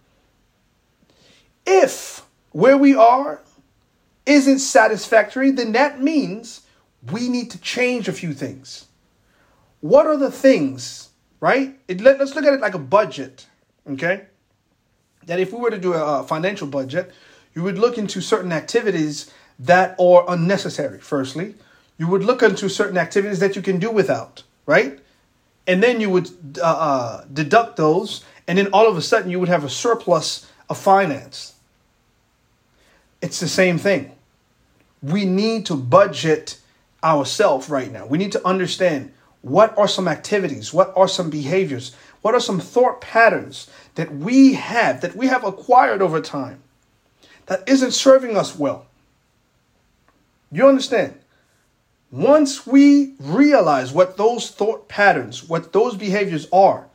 If 1.66 2.24
where 2.52 2.76
we 2.76 2.94
are 2.94 3.42
isn't 4.24 4.60
satisfactory, 4.60 5.50
then 5.50 5.72
that 5.72 6.00
means 6.00 6.62
we 7.12 7.28
need 7.28 7.50
to 7.50 7.58
change 7.58 8.08
a 8.08 8.12
few 8.12 8.32
things. 8.32 8.86
What 9.80 10.06
are 10.06 10.16
the 10.16 10.30
things, 10.30 11.10
right? 11.40 11.78
It, 11.86 12.00
let, 12.00 12.20
us 12.20 12.34
look 12.34 12.44
at 12.44 12.54
it 12.54 12.60
like 12.60 12.74
a 12.74 12.78
budget, 12.78 13.46
okay? 13.90 14.26
that 15.26 15.40
if 15.40 15.52
we 15.52 15.58
were 15.58 15.70
to 15.70 15.78
do 15.78 15.92
a 15.92 16.22
financial 16.22 16.66
budget, 16.66 17.12
you 17.54 17.62
would 17.62 17.78
look 17.78 17.98
into 17.98 18.20
certain 18.20 18.52
activities 18.52 19.30
that 19.58 19.98
are 20.00 20.24
unnecessary, 20.28 21.00
firstly. 21.00 21.54
You 21.98 22.06
would 22.08 22.24
look 22.24 22.42
into 22.42 22.68
certain 22.68 22.98
activities 22.98 23.40
that 23.40 23.56
you 23.56 23.62
can 23.62 23.78
do 23.78 23.90
without, 23.90 24.42
right? 24.66 24.98
And 25.66 25.82
then 25.82 26.00
you 26.00 26.10
would 26.10 26.30
uh, 26.58 26.62
uh, 26.62 27.24
deduct 27.32 27.76
those 27.76 28.24
and 28.46 28.58
then 28.58 28.68
all 28.68 28.88
of 28.88 28.96
a 28.96 29.02
sudden 29.02 29.30
you 29.30 29.40
would 29.40 29.48
have 29.48 29.64
a 29.64 29.68
surplus 29.68 30.46
of 30.68 30.78
finance. 30.78 31.54
It's 33.26 33.40
the 33.40 33.48
same 33.48 33.76
thing. 33.76 34.12
We 35.02 35.24
need 35.24 35.66
to 35.66 35.74
budget 35.74 36.60
ourselves 37.02 37.68
right 37.68 37.90
now. 37.90 38.06
We 38.06 38.18
need 38.18 38.30
to 38.30 38.46
understand 38.46 39.12
what 39.42 39.76
are 39.76 39.88
some 39.88 40.06
activities, 40.06 40.72
what 40.72 40.92
are 40.94 41.08
some 41.08 41.28
behaviors, 41.28 41.92
what 42.22 42.34
are 42.34 42.40
some 42.40 42.60
thought 42.60 43.00
patterns 43.00 43.68
that 43.96 44.14
we 44.14 44.54
have, 44.54 45.00
that 45.00 45.16
we 45.16 45.26
have 45.26 45.42
acquired 45.42 46.02
over 46.02 46.20
time 46.20 46.62
that 47.46 47.68
isn't 47.68 47.90
serving 47.90 48.36
us 48.36 48.56
well. 48.56 48.86
You 50.52 50.68
understand? 50.68 51.18
Once 52.12 52.64
we 52.64 53.14
realize 53.18 53.90
what 53.90 54.16
those 54.16 54.52
thought 54.52 54.86
patterns, 54.86 55.42
what 55.48 55.72
those 55.72 55.96
behaviors 55.96 56.46
are, 56.52 56.86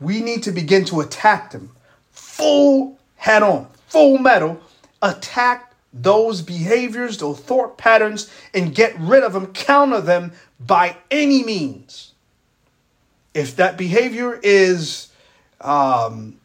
we 0.00 0.22
need 0.22 0.42
to 0.44 0.52
begin 0.52 0.86
to 0.86 1.00
attack 1.00 1.50
them 1.50 1.76
full 2.12 2.98
head 3.16 3.42
on, 3.42 3.68
full 3.88 4.16
metal, 4.16 4.62
attack 5.02 5.74
those 5.92 6.42
behaviors, 6.42 7.18
those 7.18 7.38
thought 7.40 7.78
patterns, 7.78 8.30
and 8.52 8.74
get 8.74 8.98
rid 8.98 9.22
of 9.22 9.32
them, 9.32 9.52
counter 9.52 10.00
them 10.00 10.32
by 10.60 10.96
any 11.10 11.42
means. 11.42 12.12
If 13.34 13.56
that 13.56 13.76
behavior 13.76 14.38
is 14.42 15.08
um, 15.60 16.38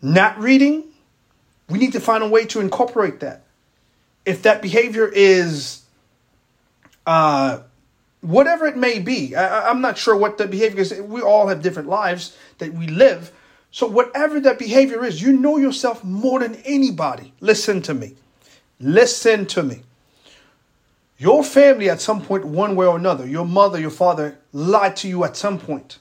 not 0.00 0.38
reading, 0.38 0.84
we 1.68 1.78
need 1.78 1.92
to 1.92 2.00
find 2.00 2.22
a 2.22 2.28
way 2.28 2.46
to 2.46 2.60
incorporate 2.60 3.20
that. 3.20 3.42
If 4.24 4.42
that 4.42 4.62
behavior 4.62 5.08
is 5.08 5.82
uh, 7.06 7.60
whatever 8.20 8.66
it 8.66 8.76
may 8.76 8.98
be, 8.98 9.34
I, 9.34 9.68
I'm 9.68 9.80
not 9.80 9.98
sure 9.98 10.16
what 10.16 10.38
the 10.38 10.46
behavior 10.46 10.80
is. 10.80 10.92
We 11.00 11.20
all 11.20 11.48
have 11.48 11.62
different 11.62 11.88
lives 11.88 12.36
that 12.58 12.72
we 12.74 12.86
live. 12.86 13.32
So, 13.70 13.86
whatever 13.86 14.40
that 14.40 14.58
behavior 14.58 15.04
is, 15.04 15.20
you 15.20 15.32
know 15.32 15.58
yourself 15.58 16.02
more 16.02 16.40
than 16.40 16.54
anybody. 16.64 17.32
Listen 17.40 17.82
to 17.82 17.94
me. 17.94 18.14
Listen 18.80 19.46
to 19.46 19.62
me. 19.62 19.82
Your 21.18 21.42
family, 21.42 21.88
at 21.88 22.00
some 22.00 22.22
point, 22.22 22.44
one 22.44 22.76
way 22.76 22.86
or 22.86 22.96
another, 22.96 23.26
your 23.26 23.46
mother, 23.46 23.80
your 23.80 23.90
father 23.90 24.38
lied 24.52 24.96
to 24.96 25.08
you 25.08 25.24
at 25.24 25.36
some 25.36 25.58
point. 25.58 25.98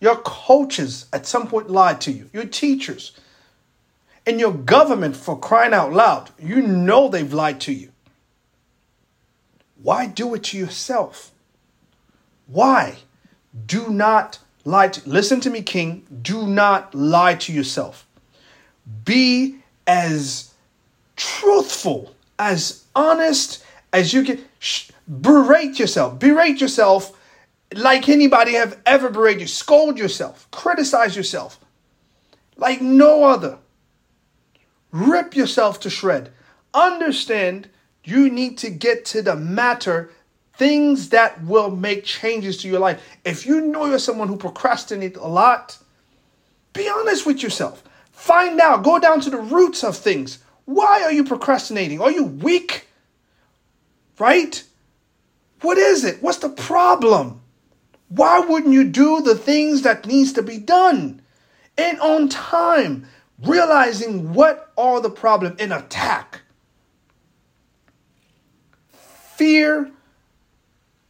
Your 0.00 0.16
coaches, 0.16 1.06
at 1.12 1.26
some 1.26 1.46
point, 1.46 1.70
lied 1.70 2.00
to 2.02 2.12
you. 2.12 2.28
Your 2.32 2.44
teachers, 2.44 3.12
and 4.26 4.40
your 4.40 4.52
government, 4.52 5.16
for 5.16 5.38
crying 5.38 5.72
out 5.72 5.92
loud, 5.92 6.30
you 6.38 6.60
know 6.60 7.08
they've 7.08 7.32
lied 7.32 7.60
to 7.62 7.72
you. 7.72 7.90
Why 9.80 10.06
do 10.06 10.34
it 10.34 10.44
to 10.44 10.58
yourself? 10.58 11.30
Why? 12.46 12.96
Do 13.66 13.88
not 13.88 14.40
lie 14.66 14.88
to 14.88 15.08
listen 15.08 15.40
to 15.40 15.50
me, 15.50 15.62
King. 15.62 16.06
Do 16.22 16.46
not 16.46 16.94
lie 16.94 17.36
to 17.36 17.52
yourself. 17.52 18.06
Be 19.04 19.56
as 19.86 20.52
truthful, 21.16 22.14
as 22.38 22.84
honest 22.94 23.64
as 23.92 24.12
you 24.12 24.24
can. 24.24 24.44
Sh- 24.58 24.90
berate 25.08 25.78
yourself. 25.78 26.18
Berate 26.18 26.60
yourself 26.60 27.18
like 27.74 28.08
anybody 28.08 28.54
have 28.54 28.78
ever 28.84 29.08
berated 29.08 29.42
you. 29.42 29.46
Scold 29.46 29.98
yourself. 29.98 30.48
Criticize 30.50 31.16
yourself 31.16 31.58
like 32.56 32.80
no 32.80 33.24
other. 33.24 33.58
Rip 34.90 35.36
yourself 35.36 35.80
to 35.80 35.90
shred. 35.90 36.32
Understand 36.74 37.68
you 38.04 38.30
need 38.30 38.58
to 38.58 38.70
get 38.70 39.04
to 39.06 39.22
the 39.22 39.36
matter, 39.36 40.10
things 40.56 41.10
that 41.10 41.42
will 41.44 41.70
make 41.70 42.04
changes 42.04 42.56
to 42.58 42.68
your 42.68 42.80
life. 42.80 43.02
If 43.24 43.46
you 43.46 43.60
know 43.60 43.86
you're 43.86 43.98
someone 43.98 44.28
who 44.28 44.36
procrastinates 44.36 45.16
a 45.16 45.26
lot, 45.26 45.78
be 46.72 46.88
honest 46.88 47.26
with 47.26 47.42
yourself. 47.42 47.84
Find 48.12 48.58
out, 48.60 48.82
go 48.82 48.98
down 48.98 49.20
to 49.20 49.30
the 49.30 49.38
roots 49.38 49.84
of 49.84 49.96
things. 49.96 50.38
Why 50.64 51.02
are 51.02 51.12
you 51.12 51.24
procrastinating? 51.24 52.00
Are 52.00 52.10
you 52.10 52.24
weak? 52.24 52.86
Right? 54.18 54.62
What 55.60 55.78
is 55.78 56.04
it? 56.04 56.22
What's 56.22 56.38
the 56.38 56.48
problem? 56.48 57.42
Why 58.08 58.40
wouldn't 58.40 58.72
you 58.72 58.84
do 58.84 59.20
the 59.20 59.34
things 59.34 59.82
that 59.82 60.06
needs 60.06 60.32
to 60.34 60.42
be 60.42 60.58
done? 60.58 61.22
And 61.76 62.00
on 62.00 62.28
time, 62.28 63.06
realizing 63.42 64.32
what 64.32 64.72
are 64.78 65.00
the 65.00 65.10
problem 65.10 65.56
and 65.58 65.72
attack. 65.72 66.40
Fear 69.36 69.90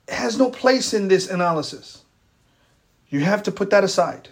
has 0.08 0.38
no 0.38 0.50
place 0.50 0.94
in 0.94 1.08
this 1.08 1.28
analysis. 1.28 2.02
You 3.08 3.20
have 3.20 3.42
to 3.44 3.52
put 3.52 3.70
that 3.70 3.84
aside 3.84 4.28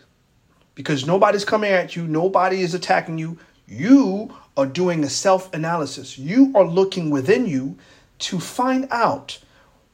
because 0.74 1.06
nobody's 1.06 1.44
coming 1.44 1.70
at 1.70 1.94
you, 1.96 2.06
nobody 2.06 2.60
is 2.60 2.74
attacking 2.74 3.18
you. 3.18 3.38
You 3.66 4.34
are 4.56 4.66
doing 4.66 5.04
a 5.04 5.08
self 5.08 5.52
analysis. 5.54 6.18
You 6.18 6.52
are 6.54 6.64
looking 6.64 7.10
within 7.10 7.46
you 7.46 7.76
to 8.20 8.38
find 8.38 8.86
out 8.90 9.38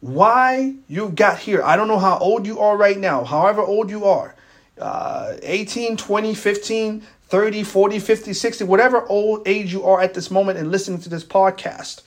why 0.00 0.74
you 0.88 1.10
got 1.10 1.38
here. 1.38 1.62
I 1.62 1.76
don't 1.76 1.88
know 1.88 1.98
how 1.98 2.18
old 2.18 2.46
you 2.46 2.58
are 2.58 2.76
right 2.76 2.98
now, 2.98 3.24
however 3.24 3.62
old 3.62 3.90
you 3.90 4.04
are 4.04 4.34
uh, 4.80 5.36
18, 5.42 5.96
20, 5.96 6.34
15, 6.34 7.02
30, 7.28 7.62
40, 7.62 7.98
50, 7.98 8.32
60, 8.32 8.64
whatever 8.64 9.06
old 9.08 9.46
age 9.46 9.72
you 9.72 9.84
are 9.84 10.00
at 10.00 10.14
this 10.14 10.30
moment 10.30 10.58
and 10.58 10.70
listening 10.70 11.00
to 11.00 11.08
this 11.08 11.24
podcast. 11.24 12.02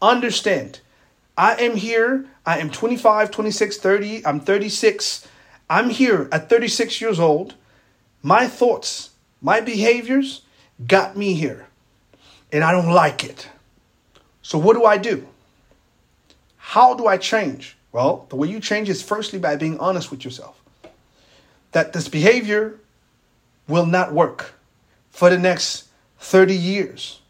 Understand 0.00 0.80
I 1.36 1.54
am 1.56 1.76
here. 1.76 2.26
I 2.46 2.58
am 2.58 2.70
25, 2.70 3.30
26, 3.30 3.76
30. 3.78 4.26
I'm 4.26 4.40
36. 4.40 5.26
I'm 5.70 5.90
here 5.90 6.28
at 6.30 6.48
36 6.48 7.00
years 7.00 7.18
old. 7.18 7.54
My 8.22 8.46
thoughts, 8.46 9.10
my 9.40 9.60
behaviors 9.60 10.42
got 10.86 11.16
me 11.16 11.34
here. 11.34 11.66
And 12.52 12.62
I 12.62 12.72
don't 12.72 12.90
like 12.90 13.24
it. 13.24 13.48
So, 14.42 14.58
what 14.58 14.74
do 14.74 14.84
I 14.84 14.98
do? 14.98 15.26
How 16.56 16.94
do 16.94 17.06
I 17.06 17.16
change? 17.16 17.76
Well, 17.92 18.26
the 18.28 18.36
way 18.36 18.48
you 18.48 18.60
change 18.60 18.88
is 18.88 19.02
firstly 19.02 19.38
by 19.38 19.56
being 19.56 19.78
honest 19.78 20.10
with 20.10 20.24
yourself. 20.24 20.60
That 21.72 21.92
this 21.92 22.08
behavior 22.08 22.78
will 23.66 23.86
not 23.86 24.12
work 24.12 24.54
for 25.10 25.30
the 25.30 25.38
next 25.38 25.88
30 26.18 26.54
years. 26.54 27.20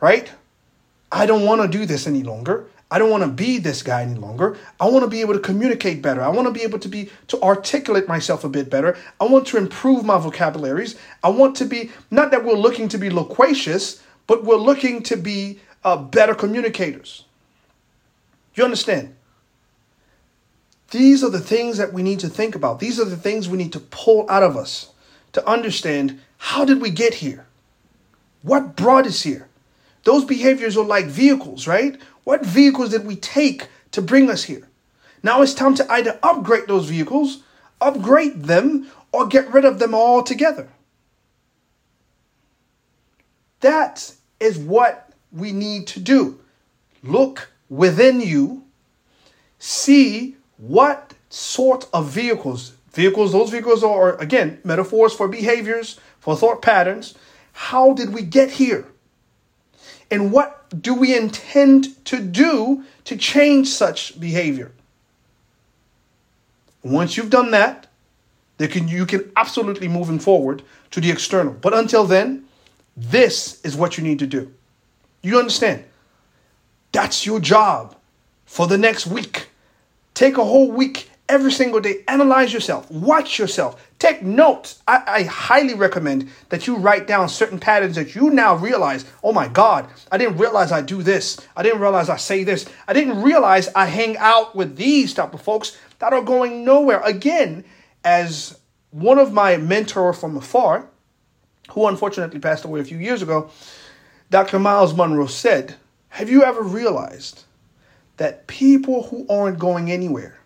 Right? 0.00 0.30
I 1.10 1.26
don't 1.26 1.44
want 1.44 1.62
to 1.62 1.68
do 1.68 1.86
this 1.86 2.06
any 2.06 2.22
longer. 2.22 2.66
I 2.90 2.98
don't 2.98 3.10
want 3.10 3.22
to 3.22 3.28
be 3.28 3.58
this 3.58 3.82
guy 3.82 4.02
any 4.02 4.16
longer. 4.16 4.58
I 4.80 4.88
want 4.88 5.04
to 5.04 5.10
be 5.10 5.20
able 5.20 5.34
to 5.34 5.40
communicate 5.40 6.02
better. 6.02 6.22
I 6.22 6.28
want 6.28 6.48
to 6.48 6.52
be 6.52 6.62
able 6.62 6.80
to 6.80 6.88
be 6.88 7.10
to 7.28 7.40
articulate 7.40 8.08
myself 8.08 8.42
a 8.42 8.48
bit 8.48 8.68
better. 8.68 8.96
I 9.20 9.26
want 9.26 9.46
to 9.48 9.58
improve 9.58 10.04
my 10.04 10.18
vocabularies. 10.18 10.96
I 11.22 11.28
want 11.28 11.56
to 11.56 11.64
be 11.64 11.90
not 12.10 12.32
that 12.32 12.44
we're 12.44 12.54
looking 12.54 12.88
to 12.88 12.98
be 12.98 13.08
loquacious, 13.08 14.02
but 14.26 14.44
we're 14.44 14.56
looking 14.56 15.02
to 15.04 15.16
be 15.16 15.60
uh, 15.84 15.96
better 15.96 16.34
communicators. 16.34 17.24
You 18.54 18.64
understand? 18.64 19.14
These 20.90 21.22
are 21.22 21.30
the 21.30 21.40
things 21.40 21.78
that 21.78 21.92
we 21.92 22.02
need 22.02 22.18
to 22.20 22.28
think 22.28 22.56
about. 22.56 22.80
These 22.80 22.98
are 22.98 23.04
the 23.04 23.16
things 23.16 23.48
we 23.48 23.58
need 23.58 23.72
to 23.74 23.80
pull 23.80 24.28
out 24.28 24.42
of 24.42 24.56
us 24.56 24.90
to 25.32 25.48
understand 25.48 26.20
how 26.38 26.64
did 26.64 26.80
we 26.80 26.90
get 26.90 27.14
here? 27.14 27.46
What 28.42 28.74
brought 28.74 29.06
us 29.06 29.22
here? 29.22 29.48
Those 30.04 30.24
behaviors 30.24 30.76
are 30.76 30.84
like 30.84 31.06
vehicles, 31.06 31.66
right? 31.66 32.00
What 32.24 32.44
vehicles 32.44 32.90
did 32.90 33.06
we 33.06 33.16
take 33.16 33.68
to 33.92 34.02
bring 34.02 34.30
us 34.30 34.44
here? 34.44 34.68
Now 35.22 35.42
it's 35.42 35.54
time 35.54 35.74
to 35.76 35.92
either 35.92 36.18
upgrade 36.22 36.68
those 36.68 36.88
vehicles, 36.88 37.42
upgrade 37.80 38.44
them, 38.44 38.90
or 39.12 39.26
get 39.26 39.52
rid 39.52 39.64
of 39.64 39.78
them 39.78 39.94
altogether. 39.94 40.68
That 43.60 44.14
is 44.38 44.58
what 44.58 45.12
we 45.32 45.52
need 45.52 45.86
to 45.88 46.00
do. 46.00 46.40
Look 47.02 47.50
within 47.68 48.20
you, 48.20 48.64
see 49.58 50.36
what 50.56 51.14
sort 51.28 51.88
of 51.92 52.10
vehicles, 52.10 52.72
vehicles, 52.92 53.32
those 53.32 53.50
vehicles 53.50 53.84
are, 53.84 54.16
again, 54.16 54.60
metaphors 54.64 55.12
for 55.12 55.28
behaviors, 55.28 55.98
for 56.18 56.36
thought 56.36 56.62
patterns. 56.62 57.14
How 57.52 57.92
did 57.92 58.12
we 58.12 58.22
get 58.22 58.52
here? 58.52 58.86
And 60.10 60.32
what 60.32 60.82
do 60.82 60.94
we 60.94 61.16
intend 61.16 62.04
to 62.06 62.20
do 62.20 62.84
to 63.04 63.16
change 63.16 63.68
such 63.68 64.18
behavior? 64.18 64.72
Once 66.82 67.16
you've 67.16 67.30
done 67.30 67.50
that, 67.52 67.86
can, 68.58 68.88
you 68.88 69.06
can 69.06 69.30
absolutely 69.36 69.88
moving 69.88 70.18
forward 70.18 70.62
to 70.90 71.00
the 71.00 71.10
external. 71.10 71.52
But 71.52 71.74
until 71.74 72.04
then, 72.04 72.44
this 72.96 73.60
is 73.62 73.76
what 73.76 73.96
you 73.96 74.04
need 74.04 74.18
to 74.18 74.26
do. 74.26 74.52
You 75.22 75.38
understand? 75.38 75.84
That's 76.92 77.24
your 77.24 77.40
job 77.40 77.96
for 78.46 78.66
the 78.66 78.78
next 78.78 79.06
week. 79.06 79.48
Take 80.14 80.36
a 80.36 80.44
whole 80.44 80.70
week 80.70 81.09
every 81.30 81.52
single 81.52 81.80
day. 81.80 82.02
Analyze 82.08 82.52
yourself, 82.52 82.90
watch 82.90 83.38
yourself, 83.38 83.88
take 84.00 84.20
notes. 84.20 84.82
I, 84.86 85.02
I, 85.06 85.22
highly 85.22 85.74
recommend 85.74 86.28
that 86.48 86.66
you 86.66 86.76
write 86.76 87.06
down 87.06 87.28
certain 87.28 87.60
patterns 87.60 87.94
that 87.94 88.16
you 88.16 88.30
now 88.30 88.56
realize 88.56 89.04
oh 89.22 89.32
my 89.32 89.46
God, 89.46 89.88
I 90.10 90.18
didn't 90.18 90.38
realize 90.38 90.72
I 90.72 90.82
do 90.82 91.02
this. 91.02 91.38
I 91.56 91.62
didn't 91.62 91.80
realize 91.80 92.08
I 92.08 92.16
say 92.16 92.42
this. 92.42 92.68
I 92.88 92.92
didn't 92.92 93.22
realize 93.22 93.68
I 93.74 93.86
hang 93.86 94.18
out 94.18 94.56
with 94.56 94.76
these 94.76 95.14
type 95.14 95.32
of 95.32 95.40
folks 95.40 95.78
that 96.00 96.12
are 96.12 96.22
going 96.22 96.64
nowhere. 96.64 97.00
Again, 97.04 97.64
as 98.04 98.58
one 98.90 99.18
of 99.18 99.32
my 99.32 99.56
mentor 99.56 100.12
from 100.12 100.36
afar, 100.36 100.88
who 101.70 101.86
unfortunately 101.86 102.40
passed 102.40 102.64
away 102.64 102.80
a 102.80 102.84
few 102.84 102.98
years 102.98 103.22
ago, 103.22 103.50
Dr. 104.30 104.58
Miles 104.58 104.94
Munroe 104.94 105.26
said, 105.26 105.76
Have 106.08 106.28
you 106.28 106.42
ever 106.42 106.62
realized 106.62 107.44
that 108.16 108.48
people 108.48 109.04
who 109.04 109.26
aren't 109.28 109.58
going 109.58 109.90
anywhere, 109.92 110.39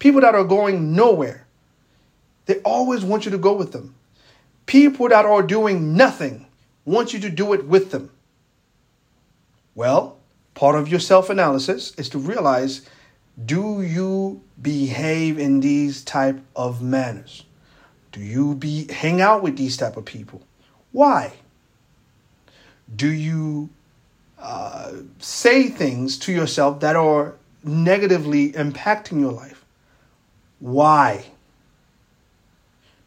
people 0.00 0.20
that 0.22 0.34
are 0.34 0.42
going 0.42 0.96
nowhere, 0.96 1.46
they 2.46 2.56
always 2.62 3.04
want 3.04 3.24
you 3.24 3.30
to 3.30 3.38
go 3.38 3.52
with 3.52 3.70
them. 3.70 3.94
People 4.66 5.08
that 5.08 5.24
are 5.24 5.42
doing 5.42 5.96
nothing 5.96 6.46
want 6.84 7.12
you 7.12 7.20
to 7.20 7.30
do 7.30 7.52
it 7.52 7.66
with 7.66 7.92
them. 7.92 8.10
Well, 9.76 10.16
part 10.54 10.74
of 10.74 10.88
your 10.88 10.98
self 10.98 11.30
analysis 11.30 11.94
is 11.94 12.08
to 12.08 12.18
realize 12.18 12.88
do 13.42 13.80
you 13.82 14.42
behave 14.60 15.38
in 15.38 15.60
these 15.60 16.02
type 16.02 16.40
of 16.56 16.82
manners? 16.82 17.44
Do 18.12 18.20
you 18.20 18.54
be 18.56 18.92
hang 18.92 19.20
out 19.20 19.42
with 19.42 19.56
these 19.56 19.76
type 19.76 19.96
of 19.96 20.04
people? 20.04 20.42
Why? 20.92 21.34
Do 22.94 23.08
you 23.08 23.70
uh, 24.38 24.92
say 25.20 25.68
things 25.68 26.18
to 26.18 26.32
yourself 26.32 26.80
that 26.80 26.96
are 26.96 27.36
negatively 27.62 28.52
impacting 28.52 29.20
your 29.20 29.32
life? 29.32 29.59
Why? 30.60 31.24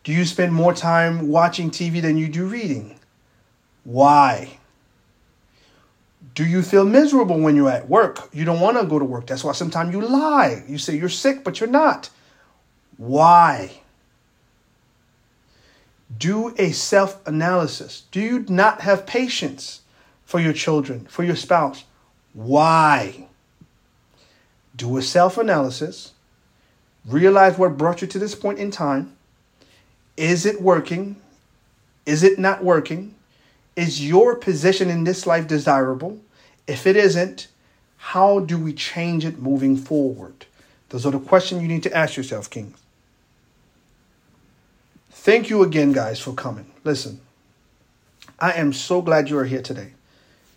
Do 0.04 0.12
you 0.12 0.26
spend 0.26 0.54
more 0.54 0.74
time 0.74 1.30
watching 1.30 1.72
TV 1.72 2.02
than 2.02 2.18
you 2.18 2.28
do 2.28 2.46
reading? 2.46 3.00
Why? 3.84 4.58
Do 6.36 6.46
you 6.46 6.62
feel 6.62 6.84
miserable 6.84 7.40
when 7.40 7.56
you're 7.56 7.70
at 7.70 7.88
work? 7.88 8.30
You 8.34 8.44
don't 8.44 8.60
want 8.60 8.80
to 8.80 8.86
go 8.86 8.98
to 8.98 9.06
work. 9.06 9.28
That's 9.28 9.44
why 9.44 9.52
sometimes 9.54 9.94
you 9.94 10.02
lie. 10.02 10.64
You 10.68 10.78
say 10.78 10.98
you're 10.98 11.10
sick, 11.10 11.44
but 11.44 11.60
you're 11.60 11.70
not. 11.70 12.10
Why? 12.98 13.82
Do 16.18 16.54
a 16.58 16.72
self 16.72 17.26
analysis. 17.28 18.04
Do 18.12 18.20
you 18.20 18.46
not 18.50 18.82
have 18.82 19.06
patience 19.06 19.82
for 20.26 20.40
your 20.40 20.54
children, 20.54 21.06
for 21.06 21.24
your 21.24 21.36
spouse? 21.36 21.84
Why? 22.34 23.28
Do 24.76 24.98
a 24.98 25.02
self 25.04 25.38
analysis. 25.38 26.13
Realize 27.06 27.58
what 27.58 27.78
brought 27.78 28.02
you 28.02 28.08
to 28.08 28.20
this 28.20 28.36
point 28.36 28.60
in 28.60 28.72
time. 28.72 29.16
Is 30.16 30.46
it 30.46 30.62
working? 30.62 31.18
Is 32.06 32.24
it 32.24 32.40
not 32.40 32.64
working? 32.64 33.16
Is 33.76 34.08
your 34.08 34.36
position 34.36 34.90
in 34.90 35.04
this 35.04 35.26
life 35.26 35.48
desirable? 35.48 36.20
If 36.68 36.86
it 36.86 36.96
isn't, 36.96 37.48
how 37.98 38.40
do 38.40 38.58
we 38.58 38.74
change 38.74 39.26
it 39.26 39.40
moving 39.40 39.76
forward? 39.76 40.46
Those 40.90 41.06
are 41.06 41.12
the 41.12 41.20
questions 41.20 41.62
you 41.62 41.68
need 41.68 41.84
to 41.84 41.96
ask 41.96 42.16
yourself, 42.16 42.50
Kings. 42.50 42.78
Thank 45.10 45.50
you 45.50 45.64
again, 45.64 45.94
guys, 45.94 46.20
for 46.20 46.34
coming. 46.34 46.70
Listen, 46.84 47.22
I 48.40 48.52
am 48.52 48.74
so 48.74 49.02
glad 49.02 49.30
you 49.30 49.38
are 49.38 49.46
here 49.46 49.62
today. 49.62 49.94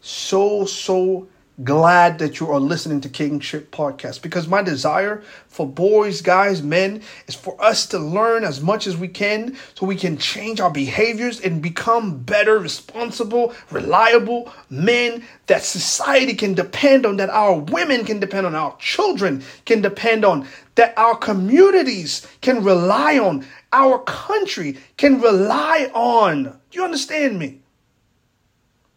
So, 0.03 0.65
so 0.65 1.29
glad 1.65 2.19
that 2.19 2.39
you 2.39 2.51
are 2.51 2.61
listening 2.61 3.01
to 3.01 3.09
Kingship 3.09 3.71
Podcast 3.71 4.21
because 4.21 4.47
my 4.47 4.61
desire 4.61 5.23
for 5.49 5.67
boys, 5.67 6.21
guys, 6.21 6.63
men 6.63 7.03
is 7.27 7.35
for 7.35 7.61
us 7.63 7.87
to 7.87 7.99
learn 7.99 8.45
as 8.45 8.61
much 8.61 8.87
as 8.87 8.97
we 8.97 9.09
can 9.09 9.57
so 9.75 9.87
we 9.87 9.97
can 9.97 10.19
change 10.19 10.61
our 10.61 10.71
behaviors 10.71 11.41
and 11.41 11.63
become 11.63 12.19
better, 12.19 12.59
responsible, 12.59 13.55
reliable 13.71 14.53
men 14.69 15.25
that 15.47 15.63
society 15.63 16.35
can 16.35 16.53
depend 16.53 17.07
on, 17.07 17.17
that 17.17 17.31
our 17.31 17.59
women 17.59 18.05
can 18.05 18.21
depend 18.21 18.47
on, 18.47 18.55
our 18.55 18.77
children 18.79 19.43
can 19.65 19.81
depend 19.81 20.27
on, 20.27 20.47
that 20.75 20.93
our 20.99 21.17
communities 21.17 22.27
can 22.43 22.63
rely 22.63 23.19
on, 23.19 23.47
our 23.73 23.99
country 24.01 24.77
can 24.99 25.23
rely 25.23 25.91
on. 25.95 26.43
Do 26.45 26.79
you 26.79 26.85
understand 26.85 27.39
me? 27.39 27.61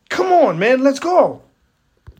Come 0.09 0.33
on, 0.33 0.59
man, 0.59 0.83
let's 0.83 0.99
go. 0.99 1.43